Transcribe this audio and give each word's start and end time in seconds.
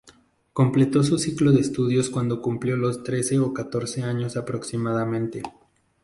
Completó 0.53 1.03
su 1.03 1.19
ciclo 1.19 1.51
de 1.51 1.59
estudios 1.61 2.09
cuando 2.09 2.41
cumplió 2.41 2.75
los 2.75 3.03
trece 3.03 3.37
o 3.37 3.53
catorce 3.53 4.01
años 4.01 4.35
aproximadamente. 4.35 5.43